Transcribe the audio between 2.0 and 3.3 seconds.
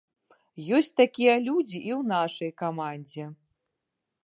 нашай камандзе.